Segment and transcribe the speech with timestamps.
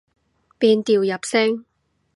[0.57, 1.65] 變調入聲